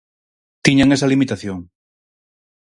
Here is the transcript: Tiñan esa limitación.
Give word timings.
Tiñan 0.63 0.93
esa 0.95 1.09
limitación. 1.13 1.59